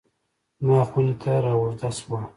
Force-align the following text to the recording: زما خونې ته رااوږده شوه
زما 0.61 0.79
خونې 0.89 1.15
ته 1.21 1.31
رااوږده 1.45 1.89
شوه 1.97 2.19